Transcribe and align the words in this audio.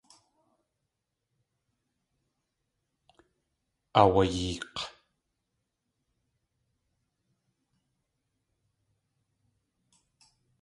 Aawayeek̲. 3.99 4.77